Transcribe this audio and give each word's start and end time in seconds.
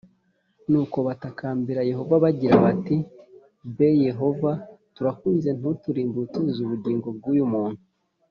Nuko 0.69 0.97
batakambira 1.07 1.81
Yehova 1.89 2.15
bagira 2.23 2.55
bati 2.65 2.97
b 3.75 3.77
Yehova 4.07 4.51
turakwinginze 4.95 5.51
ntuturimbure 5.53 6.23
utuziza 6.25 6.59
ubugingo 6.63 7.07
bw 7.19 7.23
uyu 7.33 7.45
muntu 7.53 7.81